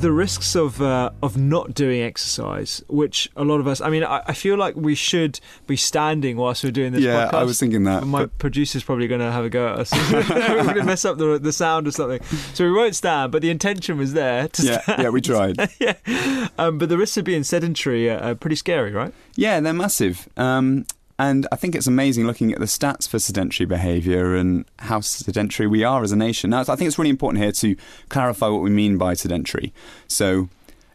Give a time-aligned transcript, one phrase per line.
[0.00, 3.80] the risks of uh, of not doing exercise, which a lot of us.
[3.80, 7.02] I mean, I, I, feel like we should be standing whilst we're doing this.
[7.02, 7.34] Yeah, podcast.
[7.34, 8.06] I was thinking that.
[8.06, 8.38] My but...
[8.38, 9.92] producer's probably going to have a go at us.
[10.12, 12.22] we're going to mess up the the sound or something.
[12.54, 15.02] So we won't stand, but the intention was there to yeah, stand.
[15.02, 15.56] Yeah, we tried.
[15.78, 19.12] yeah, um, but the risks of being sedentary are, are pretty scary, right?
[19.36, 20.28] Yeah, they're massive.
[20.36, 20.86] Um,
[21.20, 25.68] and I think it's amazing looking at the stats for sedentary behaviour and how sedentary
[25.68, 26.48] we are as a nation.
[26.48, 27.76] Now, I think it's really important here to
[28.08, 29.74] clarify what we mean by sedentary.
[30.08, 30.48] So,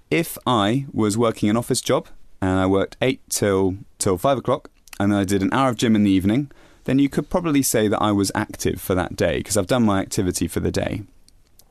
[0.09, 2.07] if I was working an office job
[2.41, 5.95] and I worked 8 till, till 5 o'clock and I did an hour of gym
[5.95, 6.51] in the evening,
[6.85, 9.83] then you could probably say that I was active for that day because I've done
[9.83, 11.03] my activity for the day.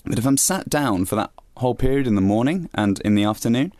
[0.04, 3.24] But if I'm sat down for that whole period in the morning and in the
[3.24, 3.72] afternoon,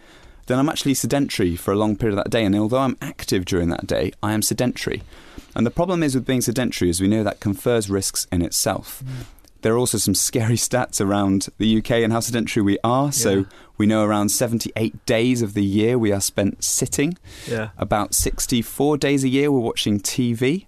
[0.47, 2.45] then I'm actually sedentary for a long period of that day.
[2.45, 5.03] And although I'm active during that day, I am sedentary.
[5.55, 9.03] And the problem is with being sedentary is we know that confers risks in itself.
[9.05, 9.27] Mm.
[9.63, 13.11] There are also some scary stats around the UK and how sedentary we are.
[13.13, 13.47] So
[13.79, 17.17] we know around 78 days of the year we are spent sitting.
[17.49, 17.71] Yeah.
[17.79, 20.67] About 64 days a year we're watching TV.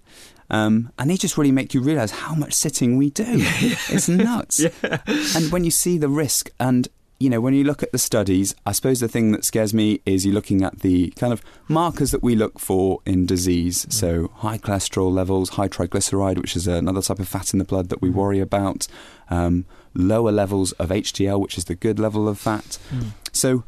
[0.49, 3.25] Um, and they just really make you realise how much sitting we do.
[3.29, 4.61] it's nuts.
[4.83, 4.99] yeah.
[5.07, 6.89] And when you see the risk and
[7.19, 10.01] you know, when you look at the studies, I suppose the thing that scares me
[10.05, 13.87] is you're looking at the kind of markers that we look for in disease.
[13.87, 13.93] Mm.
[13.93, 17.89] So, high cholesterol levels, high triglyceride, which is another type of fat in the blood
[17.89, 18.15] that we mm.
[18.15, 18.87] worry about,
[19.31, 22.79] um, lower levels of HDL, which is the good level of fat.
[22.91, 23.13] Mm.
[23.33, 23.65] So,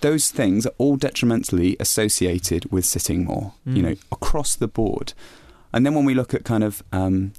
[0.00, 4.02] those things are all detrimentally associated with sitting more, you know, mm.
[4.12, 5.12] across the board.
[5.72, 7.32] And then when we look at kind of um,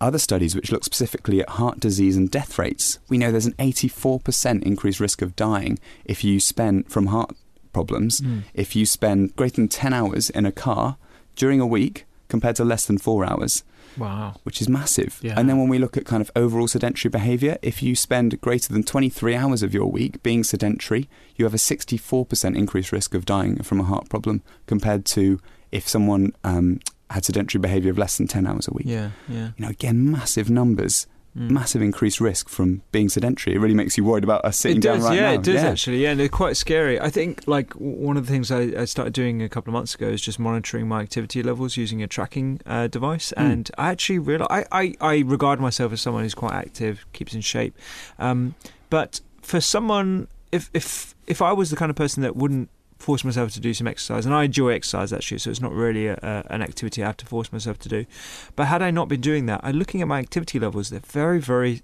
[0.00, 3.54] other studies which look specifically at heart disease and death rates, we know there's an
[3.54, 7.34] 84% increased risk of dying if you spend from heart
[7.72, 8.42] problems mm.
[8.54, 10.96] if you spend greater than 10 hours in a car
[11.34, 13.62] during a week compared to less than 4 hours.
[13.98, 14.34] Wow.
[14.44, 15.18] Which is massive.
[15.22, 15.34] Yeah.
[15.36, 18.72] And then when we look at kind of overall sedentary behavior, if you spend greater
[18.72, 23.24] than 23 hours of your week being sedentary, you have a 64% increased risk of
[23.24, 25.38] dying from a heart problem compared to
[25.70, 26.80] if someone um,
[27.10, 28.86] had sedentary behaviour of less than 10 hours a week.
[28.86, 29.50] Yeah, yeah.
[29.56, 31.06] You know, again, massive numbers.
[31.36, 31.50] Mm.
[31.50, 33.54] Massive increased risk from being sedentary.
[33.54, 35.32] It really makes you worried about us sitting does, down right yeah, now.
[35.34, 36.02] It does, yeah, actually.
[36.02, 36.98] Yeah, and they're quite scary.
[36.98, 39.94] I think, like, one of the things I, I, started doing a couple of months
[39.94, 43.34] ago is just monitoring my activity levels using a tracking uh, device.
[43.36, 43.52] Mm.
[43.52, 47.34] And I actually realize I, I, I, regard myself as someone who's quite active, keeps
[47.34, 47.76] in shape.
[48.18, 48.54] Um,
[48.88, 53.24] but for someone, if, if, if I was the kind of person that wouldn't force
[53.24, 56.14] myself to do some exercise, and I enjoy exercise actually, so it's not really a,
[56.22, 58.06] a, an activity I have to force myself to do.
[58.54, 61.40] But had I not been doing that, I'm looking at my activity levels; they're very,
[61.40, 61.82] very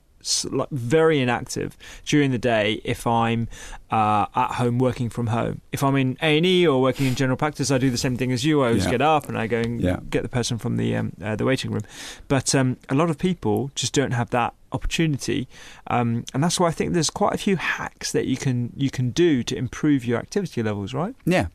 [0.70, 3.48] very inactive during the day if I'm
[3.90, 5.60] uh, at home working from home.
[5.70, 8.16] If I'm in A and E or working in general practice, I do the same
[8.16, 8.62] thing as you.
[8.62, 8.90] I always yeah.
[8.90, 10.00] get up and I go and yeah.
[10.08, 11.82] get the person from the um, uh, the waiting room.
[12.28, 15.48] But um, a lot of people just don't have that opportunity,
[15.88, 18.90] um, and that's why I think there's quite a few hacks that you can you
[18.90, 20.94] can do to improve your activity levels.
[20.94, 21.14] Right?
[21.26, 21.48] Yeah.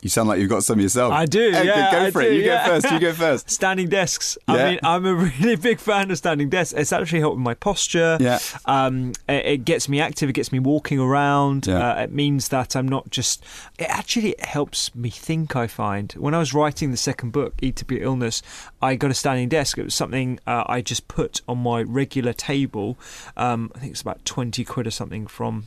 [0.00, 1.12] You sound like you've got some yourself.
[1.12, 1.50] I do.
[1.50, 2.34] Yeah, go I for do, it.
[2.34, 2.66] You yeah.
[2.66, 2.92] go first.
[2.92, 3.50] You go first.
[3.50, 4.38] Standing desks.
[4.46, 4.54] Yeah.
[4.54, 6.72] I mean, I'm a really big fan of standing desks.
[6.72, 8.16] It's actually helped with my posture.
[8.20, 8.38] Yeah.
[8.64, 10.30] Um, it, it gets me active.
[10.30, 11.66] It gets me walking around.
[11.66, 11.94] Yeah.
[11.94, 13.44] Uh, it means that I'm not just.
[13.78, 15.56] It actually helps me think.
[15.56, 18.42] I find when I was writing the second book, Eat to Beat Illness,
[18.80, 19.78] I got a standing desk.
[19.78, 22.98] It was something uh, I just put on my regular table.
[23.36, 25.66] Um, I think it's about twenty quid or something from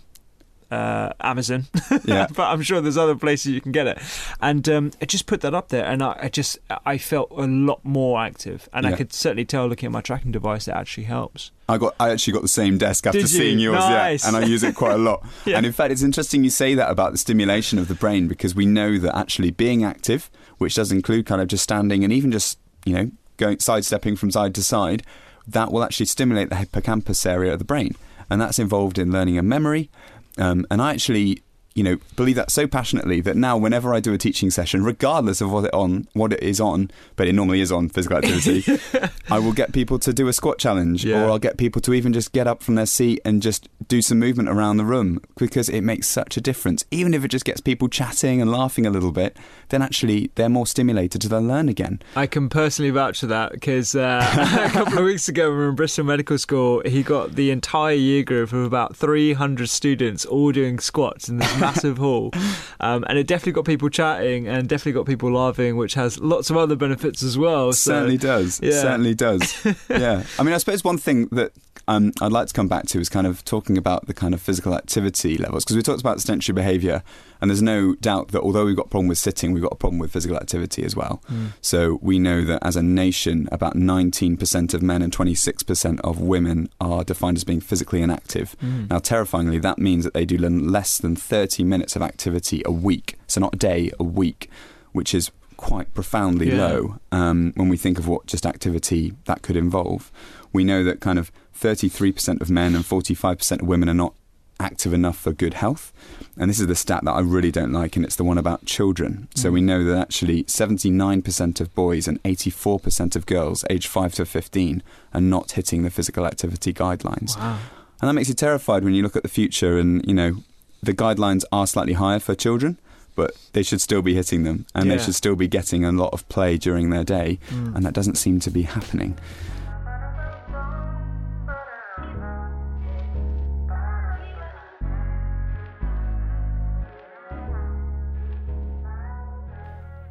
[0.72, 1.66] uh, Amazon,
[2.06, 2.28] Yeah.
[2.36, 4.00] but I'm sure there's other places you can get it.
[4.40, 7.46] And um, I just put that up there, and I, I just I felt a
[7.46, 11.04] lot more active, and I could certainly tell looking at my tracking device that actually
[11.04, 11.52] helps.
[11.68, 13.28] I got I actually got the same desk after you?
[13.28, 14.24] seeing yours, Nice.
[14.24, 15.26] yeah, and I use it quite a lot.
[15.46, 15.58] Yeah.
[15.58, 18.54] And in fact, it's interesting you say that about the stimulation of the brain because
[18.56, 22.32] we know that actually being active, which does include kind of just standing and even
[22.32, 25.04] just you know going sidestepping from side to side,
[25.48, 27.96] that will actually stimulate the hippocampus area of the brain,
[28.30, 29.90] and that's involved in learning and memory.
[30.38, 31.42] Um, and I actually.
[31.74, 35.40] You know, believe that so passionately that now, whenever I do a teaching session, regardless
[35.40, 38.78] of what it on, what it is on, but it normally is on physical activity,
[39.32, 41.24] I will get people to do a squat challenge, Yeah.
[41.24, 44.02] or I'll get people to even just get up from their seat and just do
[44.02, 46.86] some movement around the room because it makes such a difference.
[46.92, 49.36] Even if it just gets people chatting and laughing a little bit,
[49.68, 52.02] then actually they're more stimulated to then learn again.
[52.16, 54.26] I can personally vouch for that because uh,
[54.66, 56.82] a couple of weeks ago, we were in Bristol Medical School.
[56.86, 61.60] He got the entire year group of about 300 students all doing squats in this
[61.60, 62.32] massive hall,
[62.80, 66.50] um, and it definitely got people chatting and definitely got people laughing, which has lots
[66.50, 67.74] of other benefits as well.
[67.74, 68.62] So, certainly does.
[68.64, 68.72] Yeah.
[68.72, 69.66] certainly does.
[69.90, 70.24] yeah.
[70.40, 71.52] I mean, I suppose one thing that
[71.96, 74.42] um, I'd like to come back to is kind of talking about the kind of
[74.42, 77.04] physical activity levels because we talked about sedentary behaviour,
[77.40, 79.76] and there's no doubt that although we've got a problem with sitting, we've got a
[79.76, 81.22] problem with physical activity as well.
[81.62, 86.70] So we know that as a nation, about 19% of men and 26% of women
[86.80, 88.56] are defined as being physically inactive.
[88.90, 93.18] Now, terrifyingly, that means that they do less than 30 minutes of activity a week.
[93.28, 94.50] So not a day, a week,
[94.92, 96.58] which is quite profoundly Yeah.
[96.68, 100.12] low um, when we think of what just activity that could involve.
[100.54, 104.14] We know that kind of 33% of men and 45% of women are not
[104.60, 105.92] active enough for good health.
[106.38, 108.66] And this is the stat that I really don't like, and it's the one about
[108.66, 109.28] children.
[109.36, 114.26] So we know that actually 79% of boys and 84% of girls aged 5 to
[114.26, 117.38] 15 are not hitting the physical activity guidelines.
[117.38, 117.60] Wow.
[118.02, 120.38] And that makes you terrified when you look at the future and, you know,
[120.82, 122.78] the guidelines are slightly higher for children,
[123.16, 124.96] but they should still be hitting them and Yeah.
[124.96, 127.40] they should still be getting a lot of play during their day.
[127.50, 127.76] Mm.
[127.76, 129.18] And that doesn't seem to be happening.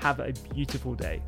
[0.00, 1.22] Have a beautiful day.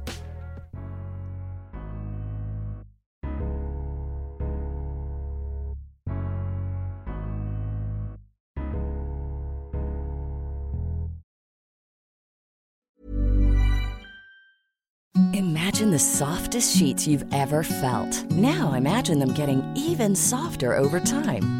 [15.32, 18.24] Imagine the softest sheets you've ever felt.
[18.30, 21.59] Now imagine them getting even softer over time.